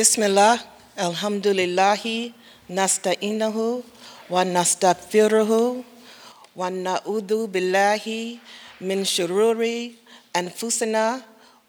[0.00, 0.56] بسم الله
[0.96, 2.04] الحمد لله
[2.72, 3.56] نستعينه
[4.32, 5.52] ونستغفره
[6.56, 8.04] ونعوذ بالله
[8.80, 9.60] من شرور
[10.40, 11.04] أنفسنا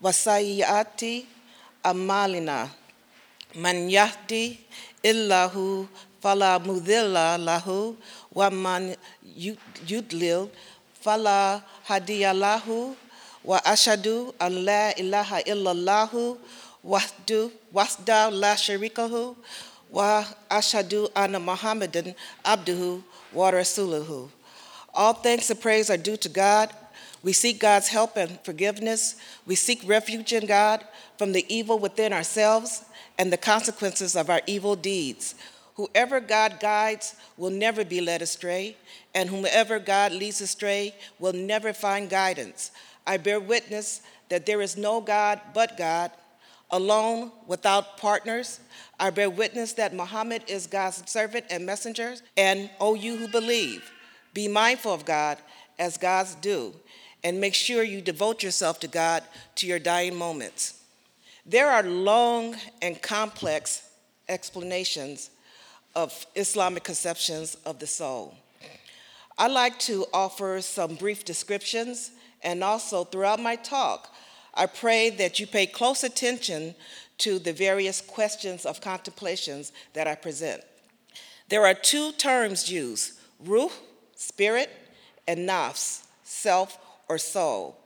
[0.03, 1.01] وسيئات
[1.85, 2.59] أعمالنا
[3.59, 4.45] من يهدي
[5.11, 5.55] الله
[6.23, 7.15] فلا مضل
[7.51, 7.67] له
[8.31, 8.81] ومن
[9.91, 10.47] يضلل
[11.03, 11.43] فلا
[11.87, 12.67] هادي له
[13.45, 14.07] وأشهد
[14.41, 16.11] أن لا إله إلا الله
[16.83, 19.35] wahdu wasda la sharikahu
[19.91, 23.03] wa ashadu anna muhammadan abduhu
[23.33, 24.29] wa rasuluhu.
[24.93, 26.73] All thanks and praise are due to god.
[27.23, 29.15] We seek god's help and forgiveness.
[29.45, 30.83] We seek refuge in god
[31.17, 32.83] from the evil within ourselves
[33.17, 35.35] and the consequences of our evil deeds.
[35.75, 38.75] Whoever god guides will never be led astray
[39.13, 42.71] and whomever god leads astray will never find guidance.
[43.05, 46.11] I bear witness that there is no god but god
[46.71, 48.59] alone without partners.
[48.99, 52.15] I bear witness that Muhammad is God's servant and messenger.
[52.37, 53.91] And O you who believe,
[54.33, 55.37] be mindful of God
[55.77, 56.73] as God's do,
[57.23, 59.23] and make sure you devote yourself to God
[59.55, 60.81] to your dying moments.
[61.45, 63.89] There are long and complex
[64.29, 65.31] explanations
[65.95, 68.35] of Islamic conceptions of the soul.
[69.37, 72.11] I'd like to offer some brief descriptions,
[72.43, 74.13] and also throughout my talk,
[74.53, 76.75] I pray that you pay close attention
[77.19, 80.61] to the various questions of contemplations that I present.
[81.49, 83.69] There are two terms used ruh,
[84.15, 84.69] spirit,
[85.27, 87.77] and nafs, self or soul.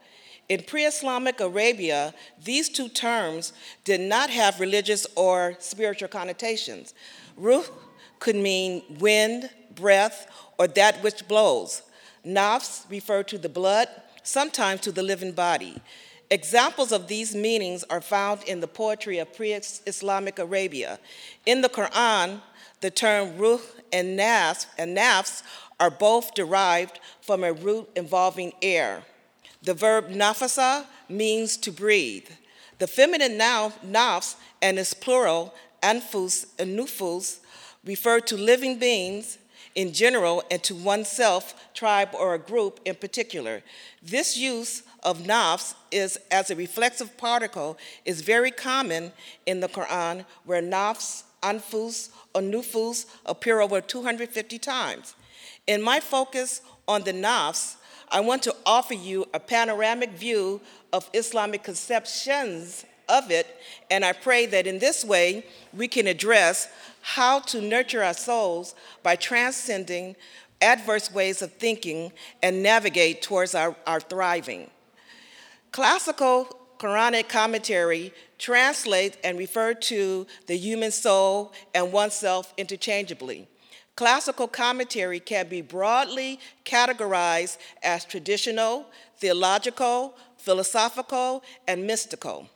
[0.48, 3.52] In pre Islamic Arabia, these two terms
[3.84, 6.94] did not have religious or spiritual connotations.
[7.36, 7.64] Ruh
[8.20, 10.28] could mean wind, breath,
[10.58, 11.82] or that which blows.
[12.24, 13.88] Nafs referred to the blood,
[14.22, 15.80] sometimes to the living body.
[16.30, 20.98] Examples of these meanings are found in the poetry of pre Islamic Arabia.
[21.44, 22.40] In the Quran,
[22.80, 23.60] the term ruh
[23.92, 25.42] and nafs, and nafs
[25.78, 29.04] are both derived from a root involving air.
[29.62, 32.28] The verb nafasa means to breathe.
[32.78, 37.38] The feminine noun nafs and its plural, anfus and nufus,
[37.84, 39.38] refer to living beings
[39.76, 43.62] in general and to oneself, tribe, or a group in particular.
[44.02, 49.12] This use of nafs is as a reflexive particle is very common
[49.46, 55.14] in the Quran, where nafs, anfus, or nufus appear over 250 times.
[55.66, 57.76] In my focus on the nafs,
[58.08, 60.60] I want to offer you a panoramic view
[60.92, 63.46] of Islamic conceptions of it,
[63.90, 66.68] and I pray that in this way we can address
[67.02, 70.16] how to nurture our souls by transcending
[70.60, 72.12] adverse ways of thinking
[72.42, 74.70] and navigate towards our, our thriving.
[75.76, 76.48] Classical
[76.78, 83.46] Quranic commentary translates and refer to the human soul and oneself interchangeably.
[83.94, 88.86] Classical commentary can be broadly categorized as traditional,
[89.18, 92.48] theological, philosophical, and mystical.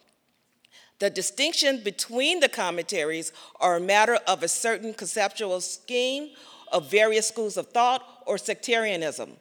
[0.98, 6.30] The distinction between the commentaries are a matter of a certain conceptual scheme
[6.72, 9.32] of various schools of thought or sectarianism.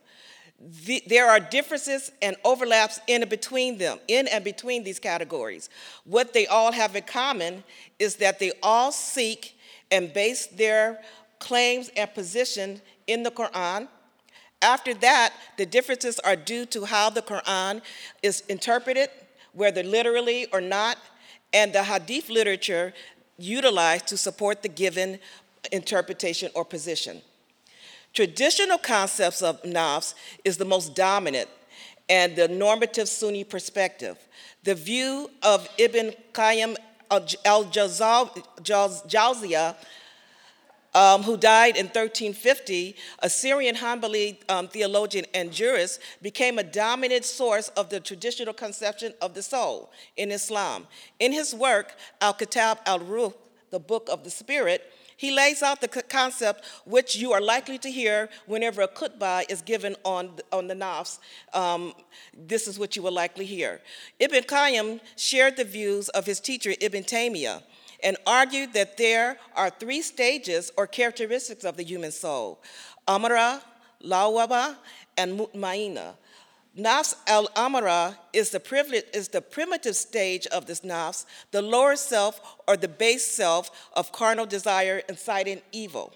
[0.61, 5.69] The, there are differences and overlaps in and between them, in and between these categories.
[6.03, 7.63] What they all have in common
[7.97, 9.57] is that they all seek
[9.89, 10.99] and base their
[11.39, 13.87] claims and position in the Quran.
[14.61, 17.81] After that, the differences are due to how the Quran
[18.21, 19.09] is interpreted,
[19.53, 20.97] whether literally or not,
[21.53, 22.93] and the hadith literature
[23.37, 25.19] utilized to support the given
[25.71, 27.21] interpretation or position.
[28.13, 31.49] Traditional concepts of nafs is the most dominant
[32.09, 34.17] and the normative Sunni perspective.
[34.63, 36.75] The view of Ibn Qayyim
[37.11, 38.15] al-Jawziyah
[40.93, 47.25] um, who died in 1350, a Syrian Hanbali um, theologian and jurist, became a dominant
[47.25, 50.87] source of the traditional conception of the soul in Islam.
[51.19, 53.33] In his work, Al Kitab al Ruh,
[53.69, 57.91] the Book of the Spirit, he lays out the concept which you are likely to
[57.91, 61.19] hear whenever a khutbah is given on, on the nafs.
[61.53, 61.91] Um,
[62.33, 63.81] this is what you will likely hear.
[64.19, 67.61] Ibn Qayyim shared the views of his teacher Ibn Taymiyyah
[68.01, 72.61] and argued that there are three stages or characteristics of the human soul
[73.05, 73.61] amara,
[74.01, 74.77] lawama,
[75.17, 76.13] and mutmaina.
[76.77, 81.95] Nafs al amara is the, privilege, is the primitive stage of this nafs, the lower
[81.95, 86.13] self or the base self of carnal desire inciting evil.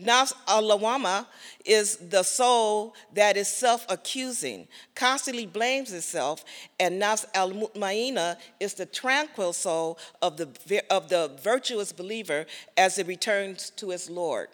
[0.00, 1.26] Nafs al-lawama
[1.64, 6.44] is the soul that is self-accusing, constantly blames itself,
[6.78, 12.44] and nafs al-mutmaina is the tranquil soul of the, of the virtuous believer
[12.76, 14.48] as it returns to its Lord.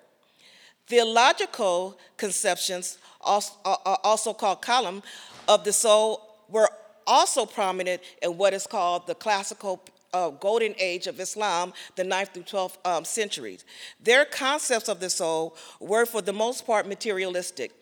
[0.86, 5.02] Theological conceptions, also called kalam,
[5.48, 6.68] of the soul were
[7.06, 12.34] also prominent in what is called the classical uh, golden age of Islam, the 9th
[12.34, 13.64] through 12th um, centuries.
[14.02, 17.72] Their concepts of the soul were, for the most part, materialistic.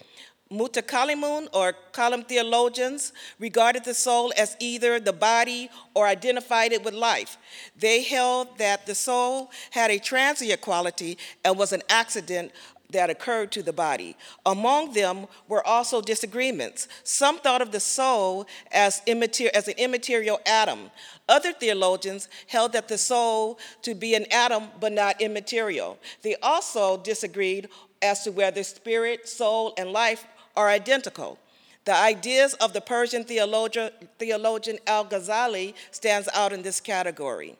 [0.52, 6.92] Mutakalimun or Kalam theologians regarded the soul as either the body or identified it with
[6.92, 7.36] life.
[7.76, 12.50] They held that the soul had a transient quality and was an accident
[12.92, 14.16] that occurred to the body.
[14.44, 16.88] Among them were also disagreements.
[17.04, 20.90] Some thought of the soul as, immater- as an immaterial atom.
[21.28, 25.98] Other theologians held that the soul to be an atom but not immaterial.
[26.22, 27.68] They also disagreed
[28.02, 30.26] as to whether spirit, soul, and life
[30.56, 31.38] are identical.
[31.84, 37.56] The ideas of the Persian theologian, theologian Al Ghazali stands out in this category.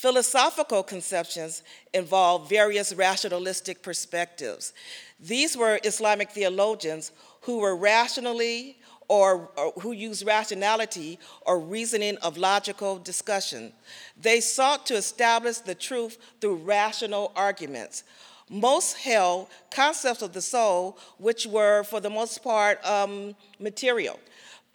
[0.00, 1.62] Philosophical conceptions
[1.92, 4.72] involve various rationalistic perspectives.
[5.20, 7.12] These were Islamic theologians
[7.42, 13.74] who were rationally or, or, who used rationality or reasoning of logical discussion.
[14.18, 18.04] They sought to establish the truth through rational arguments.
[18.48, 24.18] Most held concepts of the soul, which were, for the most part, um, material,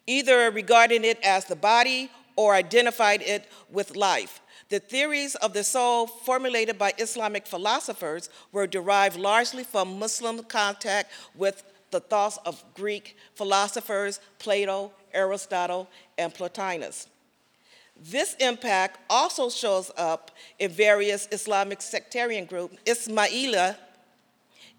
[0.05, 4.41] either regarding it as the body or identified it with life.
[4.75, 11.13] The theories of the soul formulated by Islamic philosophers were derived largely from Muslim contact
[11.33, 15.87] with the thoughts of Greek philosophers, Plato, Aristotle,
[16.17, 17.07] and Plotinus.
[17.95, 22.75] This impact also shows up in various Islamic sectarian groups.
[22.85, 23.77] Ismaila,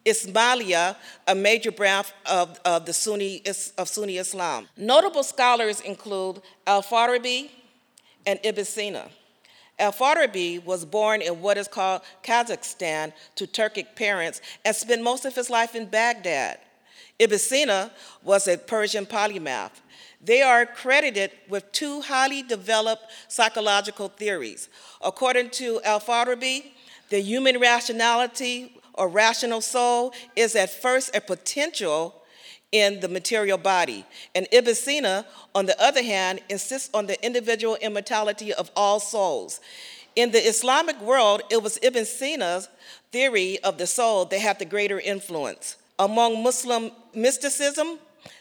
[0.05, 0.97] Ismailia,
[1.27, 3.43] a major branch of, of the Sunni,
[3.79, 4.69] of Sunni Islam.
[4.77, 7.49] Notable scholars include Al-Farabi
[8.27, 9.09] and Ibn Sina.
[9.79, 15.35] Al-Farabi was born in what is called Kazakhstan to Turkic parents and spent most of
[15.35, 16.59] his life in Baghdad.
[17.19, 17.91] Ibn Sina
[18.23, 19.73] was a Persian polymath.
[20.23, 24.69] They are credited with two highly developed psychological theories.
[25.03, 26.73] According to Al-Farabi,
[27.11, 32.23] the human rationality or rational soul is at first a potential
[32.73, 34.05] in the material body.
[34.35, 39.61] And Ibn Sina, on the other hand, insists on the individual immortality of all souls.
[40.15, 42.69] In the Islamic world, it was Ibn Sina's
[43.13, 45.77] theory of the soul that had the greater influence.
[45.99, 47.99] Among Muslim mysticism,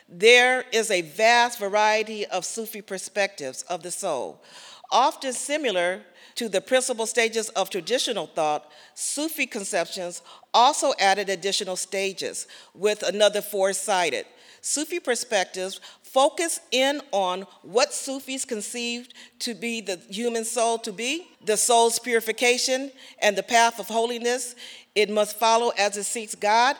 [0.07, 4.41] there is a vast variety of Sufi perspectives of the soul.
[4.91, 6.01] Often similar
[6.35, 10.21] to the principal stages of traditional thought, Sufi conceptions
[10.53, 14.25] also added additional stages, with another four cited.
[14.61, 21.27] Sufi perspectives focus in on what Sufis conceived to be the human soul to be,
[21.43, 22.91] the soul's purification,
[23.21, 24.55] and the path of holiness
[24.95, 26.77] it must follow as it seeks God,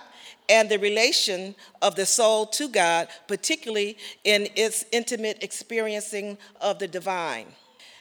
[0.50, 6.88] and the relation of the soul to God, particularly in its intimate experiencing of the
[6.88, 7.48] divine.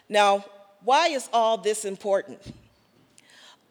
[0.09, 0.45] Now,
[0.83, 2.41] why is all this important?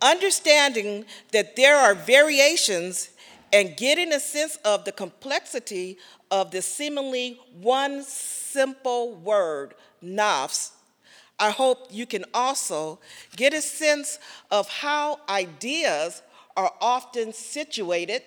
[0.01, 3.09] Understanding that there are variations
[3.51, 5.97] and getting a sense of the complexity
[6.31, 10.71] of the seemingly one simple word, nafs,
[11.39, 12.99] I hope you can also
[13.35, 14.19] get a sense
[14.51, 16.21] of how ideas
[16.55, 18.21] are often situated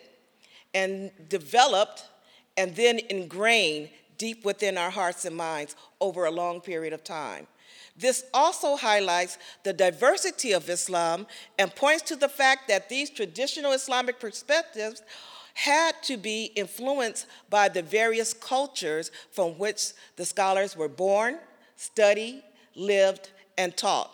[0.74, 2.04] and developed
[2.56, 7.46] and then ingrained deep within our hearts and minds over a long period of time.
[7.96, 11.26] This also highlights the diversity of Islam
[11.58, 15.02] and points to the fact that these traditional Islamic perspectives
[15.54, 21.38] had to be influenced by the various cultures from which the scholars were born,
[21.76, 22.42] studied,
[22.74, 24.10] lived, and taught.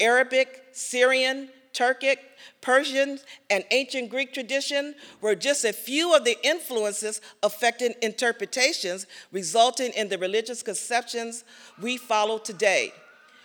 [0.00, 2.18] Arabic, Syrian, Turkic,
[2.60, 3.18] Persian,
[3.50, 10.08] and ancient Greek tradition were just a few of the influences affecting interpretations resulting in
[10.08, 11.44] the religious conceptions
[11.80, 12.92] we follow today.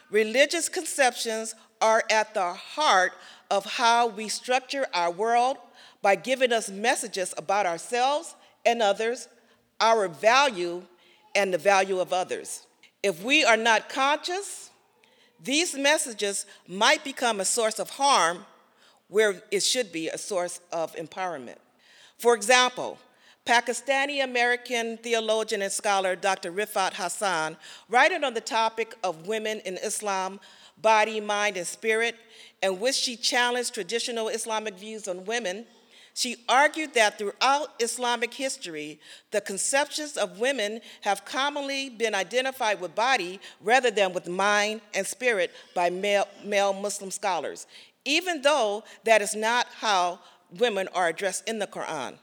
[0.10, 3.14] Religious conceptions are at the heart
[3.52, 5.58] of how we structure our world
[6.02, 9.28] by giving us messages about ourselves and others,
[9.80, 10.82] our value,
[11.36, 12.66] and the value of others.
[13.04, 14.72] If we are not conscious,
[15.44, 18.46] these messages might become a source of harm
[19.08, 21.58] where it should be a source of empowerment.
[22.18, 22.98] For example,
[23.46, 26.52] Pakistani American theologian and scholar Dr.
[26.52, 27.56] Riffat Hassan,
[27.88, 30.42] writing on the topic of women in Islam,
[30.82, 32.16] body, mind, and spirit,
[32.62, 35.66] in which she challenged traditional Islamic views on women,
[36.18, 42.96] She argued that throughout Islamic history, the conceptions of women have commonly been identified with
[42.96, 47.68] body rather than with mind and spirit by male, male Muslim scholars,
[48.04, 50.18] even though that is not how
[50.58, 52.16] women are addressed in the Quran.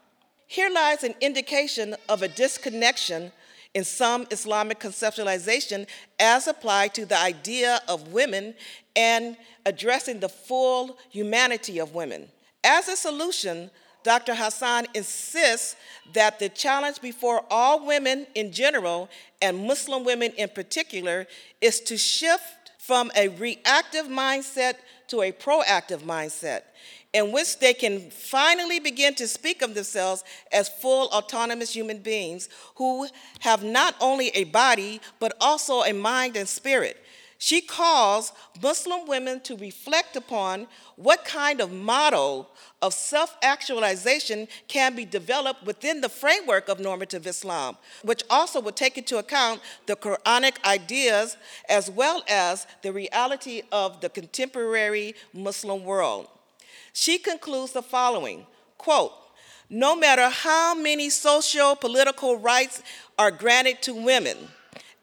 [0.48, 3.30] Here lies an indication of a disconnection
[3.74, 5.86] in some Islamic conceptualization
[6.18, 8.56] as applied to the idea of women
[8.96, 12.28] and addressing the full humanity of women.
[12.64, 13.70] As a solution,
[14.04, 14.34] Dr.
[14.34, 15.76] Hassan insists
[16.12, 19.08] that the challenge before all women in general
[19.42, 21.26] and Muslim women in particular
[21.60, 24.74] is to shift from a reactive mindset
[25.08, 26.62] to a proactive mindset
[27.14, 32.48] in which they can finally begin to speak of themselves as full autonomous human beings
[32.74, 33.08] who
[33.40, 36.98] have not only a body but also a mind and spirit
[37.38, 42.48] she calls Muslim women to reflect upon what kind of model
[42.80, 48.76] of self actualization can be developed within the framework of normative Islam, which also would
[48.76, 51.36] take into account the Quranic ideas
[51.68, 56.28] as well as the reality of the contemporary Muslim world.
[56.92, 58.46] She concludes the following
[58.78, 59.12] quote,
[59.70, 62.82] no matter how many social political rights
[63.18, 64.36] are granted to women,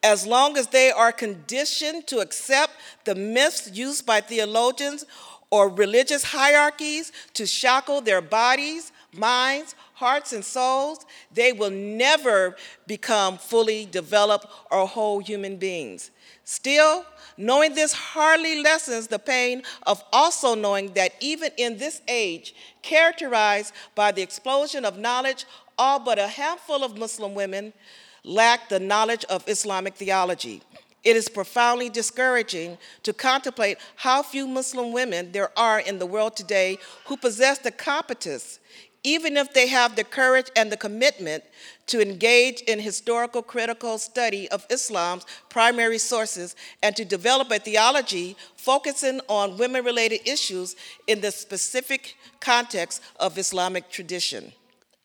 [0.03, 2.73] as long as they are conditioned to accept
[3.05, 5.05] the myths used by theologians
[5.51, 12.55] or religious hierarchies to shackle their bodies, minds, hearts, and souls, they will never
[12.87, 16.09] become fully developed or whole human beings.
[16.45, 17.05] Still,
[17.37, 23.73] knowing this hardly lessens the pain of also knowing that even in this age, characterized
[23.93, 25.45] by the explosion of knowledge,
[25.77, 27.73] all but a handful of Muslim women
[28.23, 30.61] lack the knowledge of Islamic theology.
[31.03, 36.35] It is profoundly discouraging to contemplate how few Muslim women there are in the world
[36.35, 38.59] today who possess the competence,
[39.03, 41.43] even if they have the courage and the commitment
[41.87, 48.37] to engage in historical critical study of Islam's primary sources and to develop a theology
[48.55, 50.75] focusing on women related issues
[51.07, 54.53] in the specific context of Islamic tradition.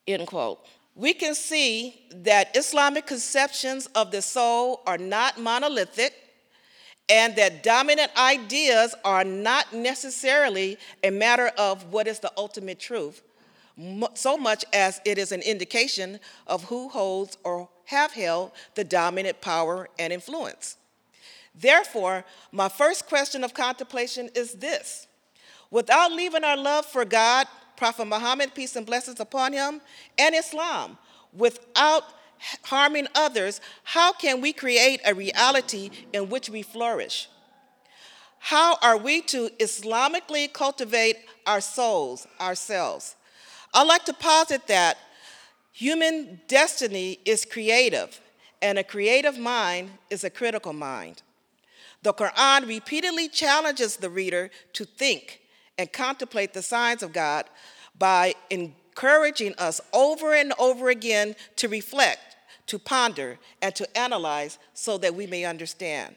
[0.06, 0.60] End quote
[0.96, 6.14] we can see that Islamic conceptions of the soul are not monolithic
[7.08, 13.22] and that dominant ideas are not necessarily a matter of what is the ultimate truth,
[14.14, 19.40] so much as it is an indication of who holds or have held the dominant
[19.42, 20.78] power and influence.
[21.54, 25.06] Therefore, my first question of contemplation is this
[25.70, 29.80] Without leaving our love for God Prophet Muhammad, peace and blessings upon him,
[30.18, 30.98] and Islam
[31.32, 32.04] without
[32.64, 37.28] harming others, how can we create a reality in which we flourish?
[38.38, 41.16] How are we to Islamically cultivate
[41.46, 43.16] our souls, ourselves?
[43.74, 44.98] I'd like to posit that
[45.72, 48.20] human destiny is creative,
[48.62, 51.22] and a creative mind is a critical mind.
[52.02, 55.40] The Quran repeatedly challenges the reader to think
[55.78, 57.46] and contemplate the signs of God
[57.98, 64.98] by encouraging us over and over again to reflect, to ponder, and to analyze so
[64.98, 66.16] that we may understand.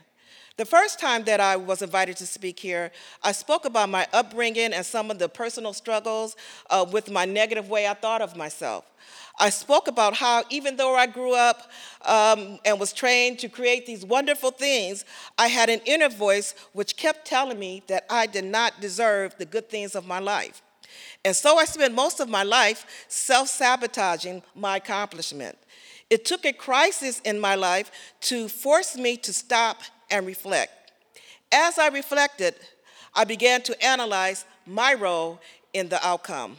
[0.57, 2.91] The first time that I was invited to speak here,
[3.23, 6.35] I spoke about my upbringing and some of the personal struggles
[6.69, 8.83] uh, with my negative way I thought of myself.
[9.39, 11.71] I spoke about how, even though I grew up
[12.05, 15.05] um, and was trained to create these wonderful things,
[15.37, 19.45] I had an inner voice which kept telling me that I did not deserve the
[19.45, 20.61] good things of my life.
[21.23, 25.57] And so I spent most of my life self sabotaging my accomplishment.
[26.09, 27.91] It took a crisis in my life
[28.21, 30.91] to force me to stop and reflect.
[31.51, 32.55] As I reflected,
[33.13, 35.39] I began to analyze my role
[35.73, 36.57] in the outcome.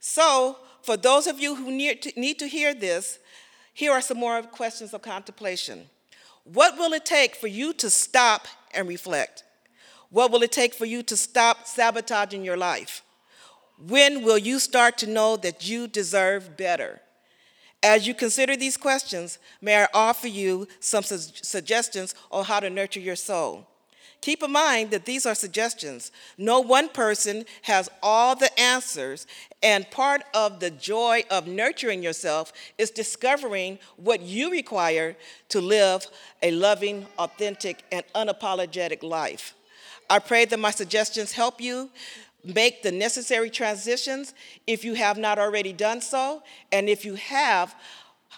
[0.00, 0.56] So,
[0.90, 2.02] for those of you who need
[2.40, 3.20] to, hear this,
[3.72, 5.88] here are some more questions of contemplation.
[6.42, 9.44] What will it take for you to stop and reflect?
[10.08, 13.02] What will it take for you to stop sabotaging your life?
[13.78, 17.00] When will you start to know that you deserve better?
[17.84, 22.68] As you consider these questions, may I offer you some su- suggestions on how to
[22.68, 23.64] nurture your soul.
[24.20, 26.12] Keep in mind that these are suggestions.
[26.36, 29.26] No one person has all the answers,
[29.62, 35.16] and part of the joy of nurturing yourself is discovering what you require
[35.48, 36.06] to live
[36.42, 39.54] a loving, authentic, and unapologetic life.
[40.10, 41.88] I pray that my suggestions help you
[42.44, 44.34] make the necessary transitions
[44.66, 47.74] if you have not already done so, and if you have,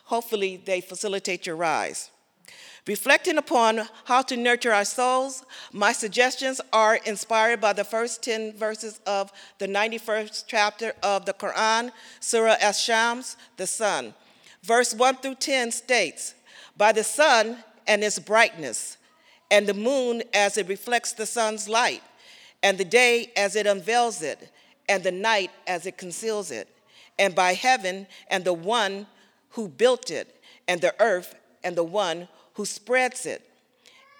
[0.04, 2.11] hopefully they facilitate your rise.
[2.86, 8.54] Reflecting upon how to nurture our souls, my suggestions are inspired by the first 10
[8.54, 14.14] verses of the 91st chapter of the Quran, Surah Ash-Shams, the sun.
[14.64, 16.34] Verse 1 through 10 states,
[16.76, 18.96] By the sun and its brightness,
[19.48, 22.02] and the moon as it reflects the sun's light,
[22.64, 24.50] and the day as it unveils it,
[24.88, 26.68] and the night as it conceals it,
[27.16, 29.06] and by heaven and the one
[29.50, 33.42] who built it, and the earth and the one who spreads it,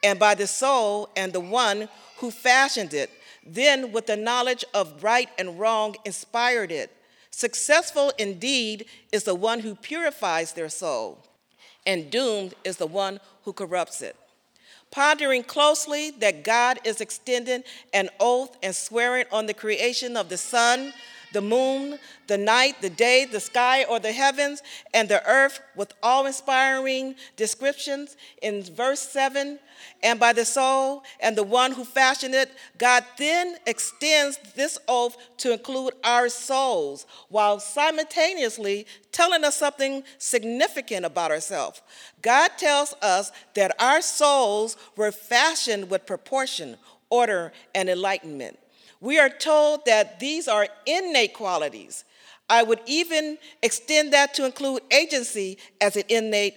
[0.02, 3.10] and by the soul and the one who fashioned it,
[3.46, 6.90] then with the knowledge of right and wrong inspired it.
[7.30, 11.18] Successful indeed is the one who purifies their soul,
[11.86, 14.16] and doomed is the one who corrupts it.
[14.90, 20.36] Pondering closely that God is extending an oath and swearing on the creation of the
[20.36, 20.92] sun,
[21.32, 24.62] the moon, the night, the day, the sky, or the heavens,
[24.94, 29.58] and the earth with awe inspiring descriptions in verse 7
[30.02, 35.16] and by the soul and the one who fashioned it, God then extends this oath
[35.38, 41.82] to include our souls while simultaneously telling us something significant about ourselves.
[42.20, 46.76] God tells us that our souls were fashioned with proportion,
[47.10, 48.58] order, and enlightenment.
[49.02, 52.04] We are told that these are innate qualities.
[52.48, 56.54] I would even extend that to include agency as an innate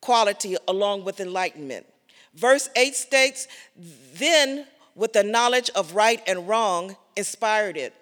[0.00, 1.84] quality along with enlightenment.
[2.34, 3.48] Verse 8 states,
[4.14, 7.92] Then with the knowledge of right and wrong inspired it.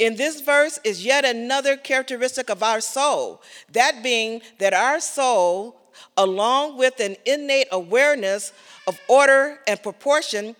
[0.00, 3.40] In this verse is yet another characteristic of our soul,
[3.72, 5.76] that being that our soul,
[6.16, 8.52] along with an innate awareness
[8.88, 10.56] of order and proportion,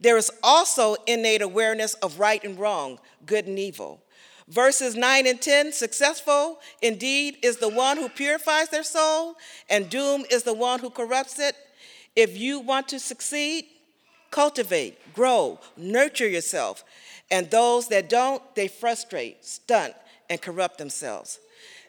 [0.00, 4.02] there is also innate awareness of right and wrong, good and evil.
[4.48, 9.36] Verses 9 and 10 successful indeed is the one who purifies their soul,
[9.68, 11.54] and doom is the one who corrupts it.
[12.16, 13.66] If you want to succeed,
[14.30, 16.84] cultivate, grow, nurture yourself.
[17.30, 19.94] And those that don't, they frustrate, stunt,
[20.28, 21.38] and corrupt themselves.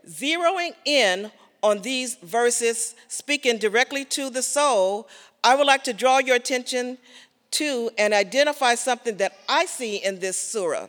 [0.07, 1.31] Zeroing in
[1.63, 5.07] on these verses, speaking directly to the soul,
[5.43, 6.99] I would like to draw your attention
[7.51, 10.87] to and identify something that I see in this surah.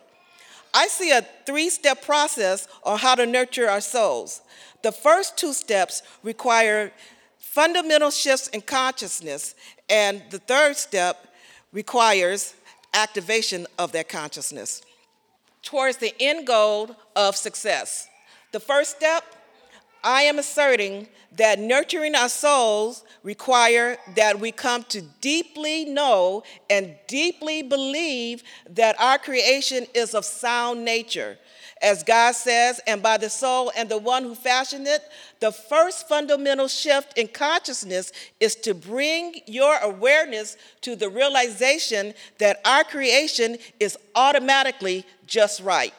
[0.73, 4.41] I see a three step process on how to nurture our souls.
[4.81, 6.91] The first two steps require
[7.37, 9.55] fundamental shifts in consciousness,
[9.89, 11.27] and the third step
[11.71, 12.55] requires
[12.93, 14.81] activation of that consciousness
[15.61, 18.07] towards the end goal of success.
[18.51, 19.23] The first step
[20.03, 26.95] I am asserting that nurturing our souls require that we come to deeply know and
[27.07, 31.37] deeply believe that our creation is of sound nature.
[31.81, 35.01] As God says, and by the soul and the one who fashioned it,
[35.41, 42.61] the first fundamental shift in consciousness is to bring your awareness to the realization that
[42.63, 45.93] our creation is automatically just right.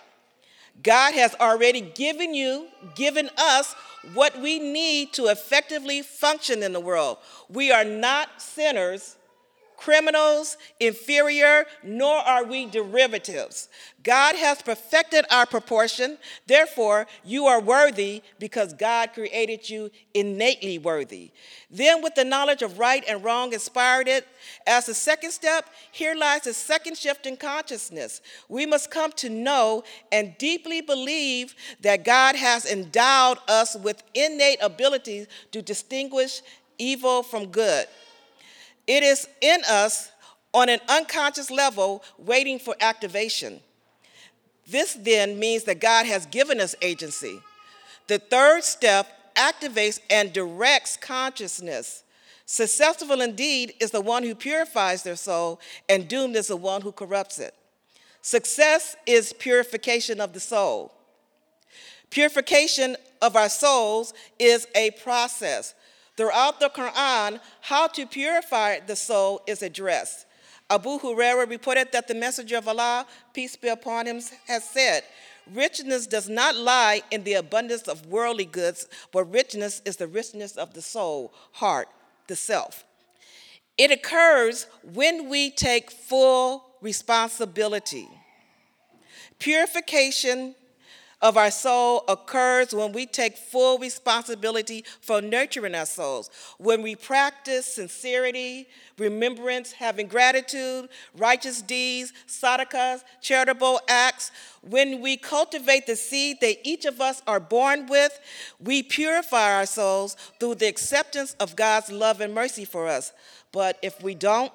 [0.83, 3.75] God has already given you, given us
[4.13, 7.19] what we need to effectively function in the world.
[7.49, 9.17] We are not sinners
[9.85, 13.69] criminals, inferior, nor are we derivatives.
[14.03, 16.17] God has perfected our proportion.
[16.47, 21.33] Therefore, you are worthy because God created you innately worthy.
[21.71, 24.27] Then, with the knowledge of right and wrong inspired it,
[24.67, 28.23] as the second step, here lies the second shift in consciousness.
[28.49, 34.61] We must come to know and deeply believe that God has endowed us with innate
[34.63, 36.41] abilities to distinguish
[36.79, 37.87] evil from good.
[38.87, 40.11] It is in us
[40.53, 43.61] on an unconscious level, waiting for activation.
[44.67, 47.41] This then means that God has given us agency.
[48.07, 52.05] The third step activates and directs consciousness.
[52.47, 56.93] Successful indeed is the one who purifies their soul, and doomed is the one who
[56.93, 57.55] corrupts it.
[58.23, 60.93] Success is purification of the soul.
[62.11, 65.75] Purification of our souls is a process.
[66.17, 70.27] Throughout the Quran, how to purify the soul is addressed.
[70.71, 75.03] Abu Huraira reported that the Messenger of Allah, peace be upon him, has said,
[75.53, 80.57] Richness does not lie in the abundance of worldly goods, but richness is the richness
[80.57, 81.89] of the soul, heart,
[82.29, 82.85] the self.
[83.77, 88.09] It occurs when we take full responsibility.
[89.39, 90.55] Purification
[91.25, 96.95] of our soul occurs when we take full responsibility for nurturing our souls, when we
[96.95, 106.37] practice sincerity, remembrance, having gratitude, righteous deeds, sadakas, charitable acts, when we cultivate the seed
[106.43, 108.21] that each of us are born with,
[108.61, 113.15] we purify our souls through the acceptance of God's love and mercy for us.
[113.51, 114.53] But if we don't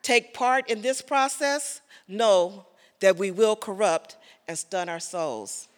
[0.00, 2.64] take part in this process, know
[3.00, 4.16] that we will corrupt
[4.48, 5.68] and stun our souls.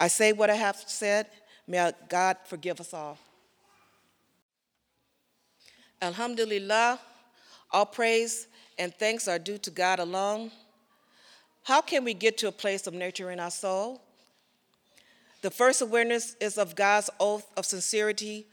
[0.00, 1.26] I say what I have said.
[1.68, 3.18] May God forgive us all.
[6.00, 6.98] Alhamdulillah,
[7.70, 10.50] all praise and thanks are due to God alone.
[11.62, 14.00] How can we get to a place of nurturing our soul?
[15.42, 18.46] The first awareness is of God's oath of sincerity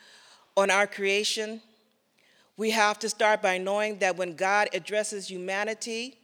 [0.57, 1.61] on our creation.
[2.57, 6.17] We have to start by knowing that when God addresses humanity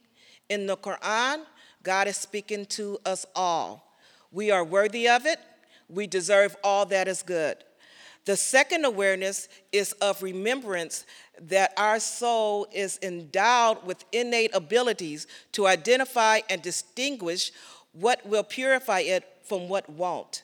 [0.49, 1.43] in the Quran,
[1.81, 3.92] God is speaking to us all.
[4.33, 5.39] We are worthy of it.
[5.87, 7.57] We deserve all that is good.
[8.25, 11.05] The second awareness is of remembrance
[11.39, 17.51] that our soul is endowed with innate abilities to identify and distinguish
[17.91, 20.43] what will purify it from what won't.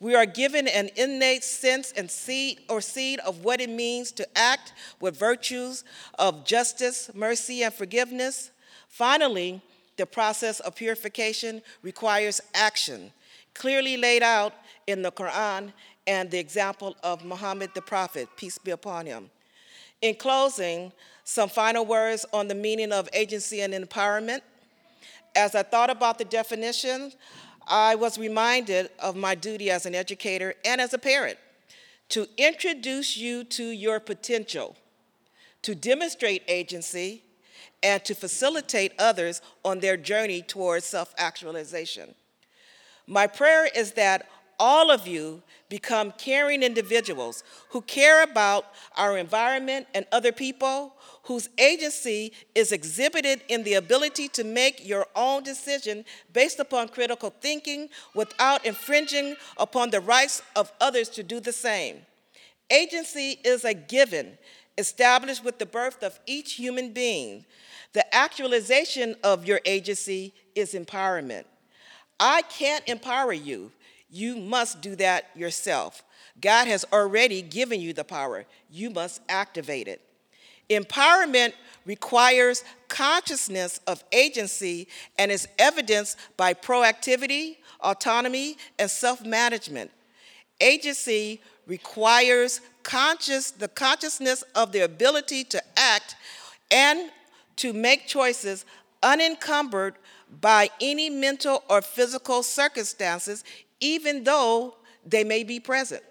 [0.00, 4.28] We are given an innate sense and seed or seed of what it means to
[4.36, 5.84] act with virtues
[6.18, 8.50] of justice, mercy, and forgiveness.
[8.88, 9.62] Finally,
[9.96, 13.12] the process of purification requires action,
[13.54, 14.54] clearly laid out
[14.86, 15.72] in the Quran
[16.06, 19.30] and the example of Muhammad the Prophet, peace be upon him.
[20.02, 20.92] In closing,
[21.24, 24.42] some final words on the meaning of agency and empowerment.
[25.34, 27.12] As I thought about the definition,
[27.66, 31.38] I was reminded of my duty as an educator and as a parent
[32.10, 34.76] to introduce you to your potential,
[35.62, 37.23] to demonstrate agency,
[37.82, 42.14] and to facilitate others on their journey towards self actualization.
[43.06, 44.26] My prayer is that
[44.58, 51.48] all of you become caring individuals who care about our environment and other people, whose
[51.58, 57.88] agency is exhibited in the ability to make your own decision based upon critical thinking
[58.14, 61.96] without infringing upon the rights of others to do the same.
[62.70, 64.38] Agency is a given
[64.78, 67.44] established with the birth of each human being.
[67.92, 71.44] The actualization of your agency is empowerment.
[72.18, 73.72] I can't empower you.
[74.10, 76.04] You must do that yourself.
[76.40, 78.44] God has already given you the power.
[78.70, 80.00] You must activate it.
[80.70, 81.52] Empowerment
[81.84, 89.90] requires consciousness of agency and is evidenced by proactivity, autonomy, and self management.
[90.60, 96.16] Agency requires conscious, the consciousness of the ability to act
[96.70, 97.10] and
[97.56, 98.64] to make choices
[99.02, 99.94] unencumbered
[100.40, 103.44] by any mental or physical circumstances,
[103.80, 104.74] even though
[105.06, 106.02] they may be present.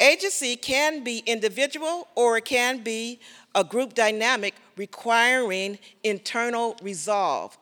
[0.00, 3.18] Agency can be individual or it can be
[3.54, 7.58] a group dynamic requiring internal resolve.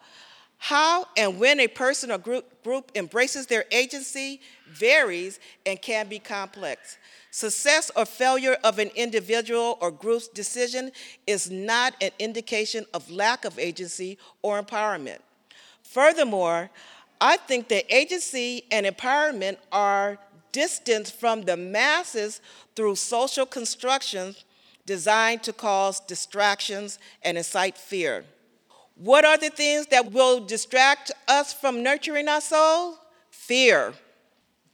[0.66, 6.18] How and when a person or group, group embraces their agency varies and can be
[6.18, 6.98] complex.
[7.30, 10.90] Success or failure of an individual or group's decision
[11.24, 15.18] is not an indication of lack of agency or empowerment.
[15.84, 16.68] Furthermore,
[17.20, 20.18] I think that agency and empowerment are
[20.50, 22.40] distanced from the masses
[22.74, 24.44] through social constructions
[24.84, 28.24] designed to cause distractions and incite fear.
[28.96, 32.98] What are the things that will distract us from nurturing our soul?
[33.30, 33.94] Fear,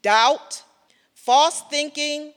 [0.02, 0.62] doubt,
[1.14, 2.32] false thinking,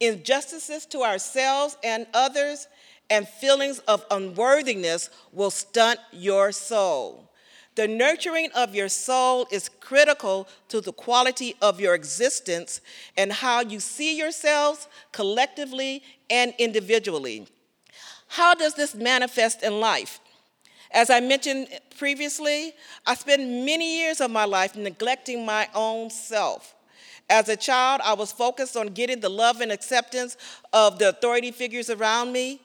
[0.00, 2.68] Injustices to ourselves and others
[3.10, 7.32] and feelings of unworthiness will stunt your soul.
[7.74, 12.80] The nurturing of your soul is critical to the quality of your existence
[13.16, 17.48] and how you see yourselves collectively and individually.
[18.28, 20.20] How does this manifest in life?
[20.90, 22.74] As I mentioned previously,
[23.06, 26.74] I spent many years of my life neglecting my own self.
[27.30, 30.38] As a child, I was focused on getting the love and acceptance
[30.72, 32.62] of the authority figures around me.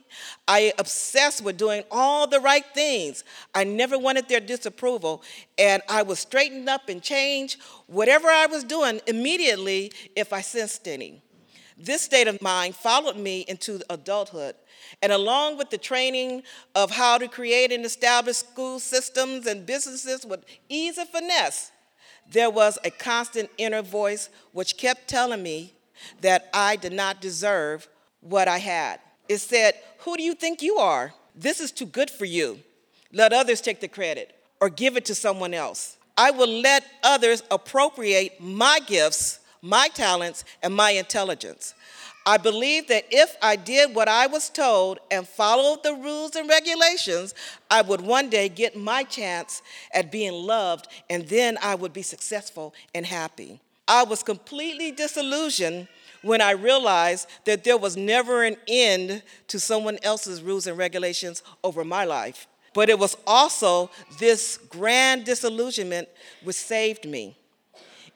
[0.47, 3.25] I obsessed with doing all the right things.
[3.53, 5.21] I never wanted their disapproval,
[5.57, 7.57] and I would straighten up and change
[7.87, 11.22] whatever I was doing immediately if I sensed any.
[11.83, 14.55] This state of mind followed me into adulthood.
[15.01, 16.43] And along with the training
[16.75, 21.73] of how to create and establish school systems and businesses with ease and finesse,
[22.31, 25.73] there was a constant inner voice which kept telling me
[26.21, 27.89] that I did not deserve
[28.21, 29.01] what I had.
[29.27, 31.13] It said, Who do you think you are?
[31.35, 32.59] This is too good for you.
[33.11, 35.97] Let others take the credit or give it to someone else.
[36.17, 41.73] I will let others appropriate my gifts, my talents, and my intelligence.
[42.25, 46.49] I believe that if I did what I was told and followed the rules and
[46.49, 47.33] regulations,
[47.71, 49.61] I would one day get my chance
[49.93, 53.61] at being loved, and then I would be successful and happy.
[53.87, 55.87] I was completely disillusioned
[56.21, 61.41] when I realized that there was never an end to someone else's rules and regulations
[61.63, 62.47] over my life.
[62.73, 66.09] But it was also this grand disillusionment
[66.43, 67.37] which saved me.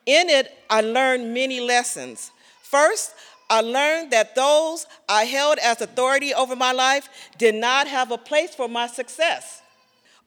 [0.08, 2.32] In it, I learned many lessons.
[2.63, 3.13] First,
[3.50, 8.17] I learned that those I held as authority over my life did not have a
[8.17, 9.62] place for my success,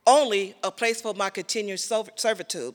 [0.07, 2.75] only a place for my continued servitude.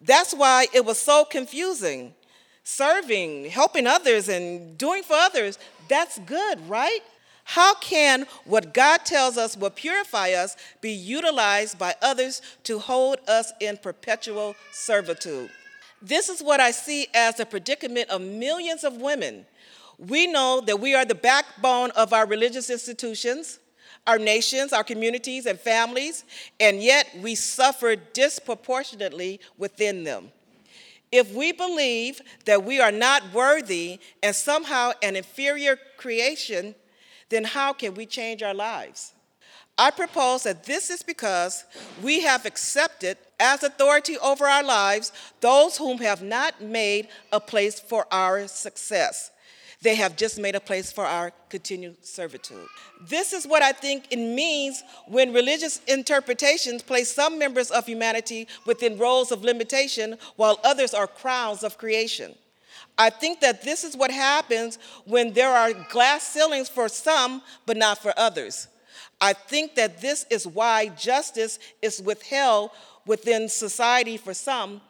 [0.00, 2.14] That's why it was so confusing.
[2.62, 7.00] Serving, helping others, and doing for others, that's good, right?
[7.44, 13.18] How can what God tells us will purify us be utilized by others to hold
[13.28, 15.50] us in perpetual servitude?
[16.06, 19.44] This is what I see as the predicament of millions of women.
[19.98, 23.58] We know that we are the backbone of our religious institutions,
[24.06, 26.24] our nations, our communities, and families,
[26.60, 30.30] and yet we suffer disproportionately within them.
[31.10, 36.76] If we believe that we are not worthy and somehow an inferior creation,
[37.30, 39.12] then how can we change our lives?
[39.76, 41.64] I propose that this is because
[42.00, 47.78] we have accepted as authority over our lives those whom have not made a place
[47.78, 49.30] for our success.
[49.82, 52.66] They have just made a place for our continued servitude.
[53.02, 58.48] This is what I think it means when religious interpretations place some members of humanity
[58.64, 62.34] within roles of limitation while others are crowns of creation.
[62.98, 67.76] I think that this is what happens when there are glass ceilings for some but
[67.76, 68.68] not for others.
[69.20, 72.70] I think that this is why justice is withheld
[73.06, 74.80] within society for some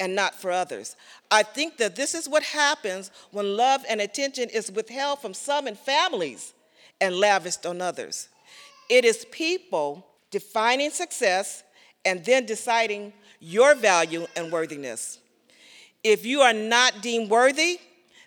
[0.00, 0.96] and not for others.
[1.30, 5.66] I think that this is what happens when love and attention is withheld from some
[5.66, 6.52] in families
[7.00, 8.28] and lavished on others.
[8.88, 11.62] It is people defining success
[12.04, 15.18] and then deciding your value and worthiness.
[16.02, 17.78] If you are not deemed worthy,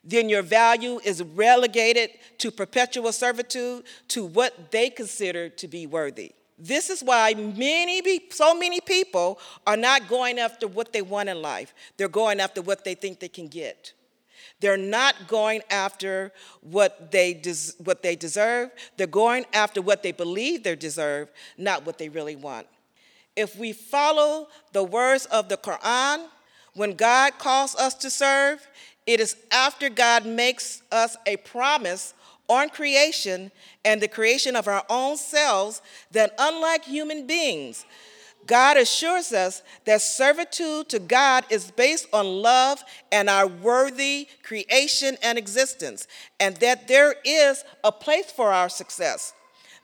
[0.03, 6.31] then your value is relegated to perpetual servitude to what they consider to be worthy.
[6.57, 11.41] This is why many, so many people are not going after what they want in
[11.41, 11.73] life.
[11.97, 13.93] They're going after what they think they can get.
[14.59, 18.71] They're not going after what they, des- what they deserve.
[18.97, 22.65] They're going after what they believe they deserve, not what they really want.
[23.35, 26.27] If we follow the words of the Quran,
[26.73, 28.67] when God calls us to serve,
[29.05, 32.15] it is after God makes us a promise
[32.47, 33.51] on creation
[33.83, 35.81] and the creation of our own selves
[36.11, 37.85] that, unlike human beings,
[38.45, 42.81] God assures us that servitude to God is based on love
[43.11, 46.07] and our worthy creation and existence,
[46.39, 49.33] and that there is a place for our success.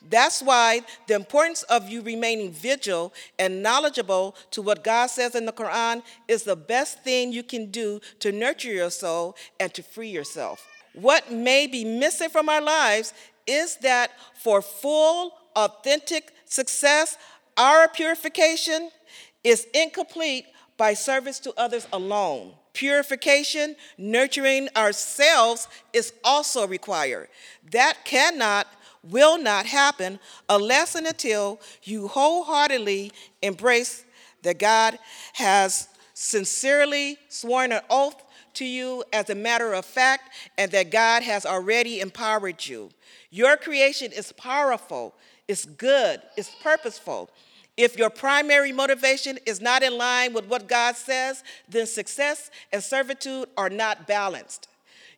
[0.08, 5.46] That's why the importance of you remaining vigil and knowledgeable to what God says in
[5.46, 9.82] the Quran is the best thing you can do to nurture your soul and to
[9.82, 10.73] free yourself.
[10.94, 13.12] What may be missing from our lives
[13.46, 17.16] is that for full, authentic success,
[17.56, 18.90] our purification
[19.42, 22.54] is incomplete by service to others alone.
[22.72, 27.28] Purification, nurturing ourselves is also required.
[27.70, 28.66] That cannot,
[29.04, 34.04] will not happen unless and until you wholeheartedly embrace
[34.42, 34.98] that God
[35.34, 38.23] has sincerely sworn an oath
[38.54, 42.90] to you as a matter of fact and that God has already empowered you.
[43.30, 45.14] Your creation is powerful,
[45.48, 47.30] it's good, it's purposeful.
[47.76, 52.82] If your primary motivation is not in line with what God says, then success and
[52.82, 54.68] servitude are not balanced.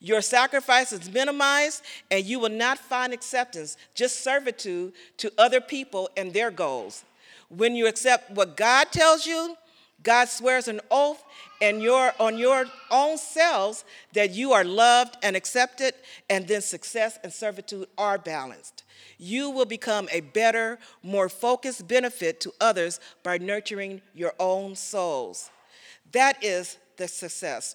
[0.01, 6.09] Your sacrifice is minimized, and you will not find acceptance, just servitude to other people
[6.17, 7.05] and their goals.
[7.49, 9.57] When you accept what God tells you,
[10.07, 11.25] God swears an oath
[11.61, 15.95] and your, on your own selves that you are loved and accepted,
[16.31, 18.85] and then success and servitude are balanced.
[19.19, 25.51] You will become a better, more focused benefit to others by nurturing your own souls.
[26.13, 27.75] That is the success.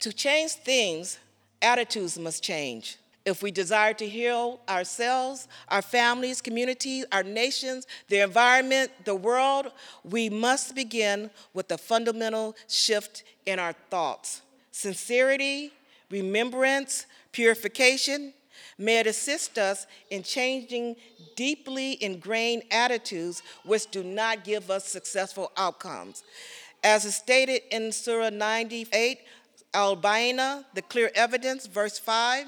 [0.00, 1.18] To change things,
[1.60, 2.96] attitudes must change.
[3.24, 9.72] If we desire to heal ourselves, our families, communities, our nations, the environment, the world,
[10.04, 14.40] we must begin with a fundamental shift in our thoughts.
[14.72, 15.72] Sincerity,
[16.10, 18.32] remembrance, purification,
[18.78, 20.96] may it assist us in changing
[21.36, 26.22] deeply ingrained attitudes which do not give us successful outcomes.
[26.82, 29.18] As is stated in Surah 98,
[29.74, 32.46] Al Bayna, the clear evidence, verse 5,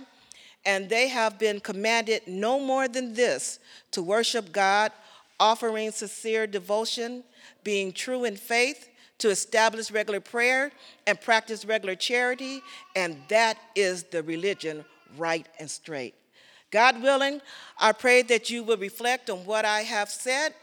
[0.64, 3.58] and they have been commanded no more than this
[3.90, 4.92] to worship God,
[5.40, 7.24] offering sincere devotion,
[7.64, 10.72] being true in faith, to establish regular prayer
[11.06, 12.60] and practice regular charity,
[12.96, 14.84] and that is the religion
[15.16, 16.14] right and straight.
[16.70, 17.40] God willing,
[17.78, 20.54] I pray that you will reflect on what I have said,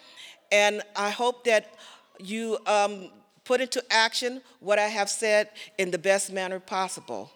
[0.51, 1.73] and I hope that
[2.19, 3.11] you um,
[3.45, 7.31] put into action what I have said in the best manner possible.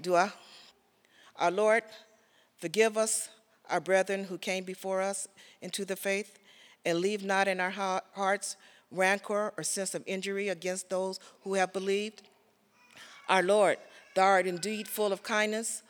[0.00, 0.32] Dua?
[1.36, 1.82] Our Lord,
[2.58, 3.28] forgive us,
[3.68, 5.26] our brethren who came before us
[5.60, 6.38] into the faith,
[6.84, 8.56] and leave not in our hearts
[8.92, 12.22] rancor, or sense of injury against those who have believed?
[13.28, 13.78] Our Lord,
[14.14, 15.82] thou art indeed full of kindness,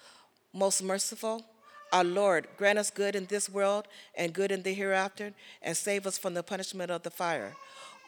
[0.52, 1.44] most merciful.
[1.92, 6.06] Our Lord, grant us good in this world and good in the hereafter, and save
[6.06, 7.54] us from the punishment of the fire.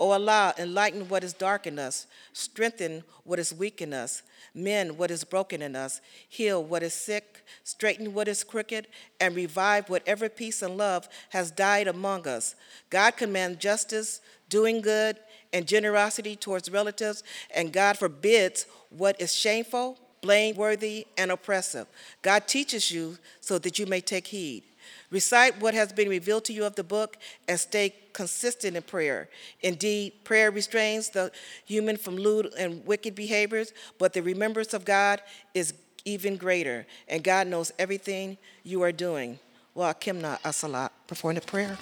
[0.01, 4.23] O Allah, enlighten what is dark in us, strengthen what is weak in us,
[4.55, 8.87] mend what is broken in us, heal what is sick, straighten what is crooked,
[9.21, 12.55] and revive whatever peace and love has died among us.
[12.91, 15.19] God commands justice, doing good,
[15.53, 21.87] and generosity towards relatives, and God forbids what is shameful, blameworthy, and oppressive.
[22.23, 24.63] God teaches you so that you may take heed.
[25.11, 27.17] Recite what has been revealed to you of the book
[27.49, 29.29] and stay consistent in prayer.
[29.63, 31.33] Indeed, prayer restrains the
[31.65, 35.23] human from lewd and wicked behaviors, but the remembrance of God
[35.55, 35.73] is
[36.05, 39.39] even greater, and God knows everything you are doing.
[39.75, 41.77] Well, Kimna Asalat, perform the prayer.